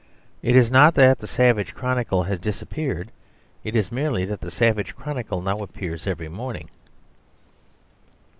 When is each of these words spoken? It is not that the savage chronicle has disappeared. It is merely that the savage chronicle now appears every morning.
It 0.41 0.55
is 0.55 0.71
not 0.71 0.95
that 0.95 1.19
the 1.19 1.27
savage 1.27 1.75
chronicle 1.75 2.23
has 2.23 2.39
disappeared. 2.39 3.11
It 3.63 3.75
is 3.75 3.91
merely 3.91 4.25
that 4.25 4.41
the 4.41 4.49
savage 4.49 4.95
chronicle 4.95 5.43
now 5.43 5.59
appears 5.59 6.07
every 6.07 6.27
morning. 6.27 6.69